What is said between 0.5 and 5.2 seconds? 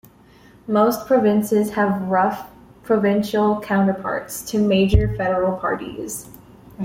Most provinces have rough provincial counterparts to major